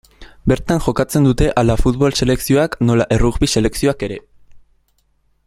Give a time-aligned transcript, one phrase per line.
[0.51, 4.19] Bertan jokatzen dute hala futbol selekzioak nola errugbi selekzioak ere.